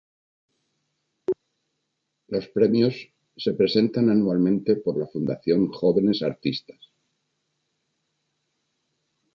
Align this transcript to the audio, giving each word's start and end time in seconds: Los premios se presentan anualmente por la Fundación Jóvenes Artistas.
Los 2.29 2.47
premios 2.47 3.07
se 3.37 3.53
presentan 3.53 4.09
anualmente 4.09 4.75
por 4.77 4.97
la 4.97 5.05
Fundación 5.05 5.71
Jóvenes 5.71 6.23
Artistas. 6.23 6.79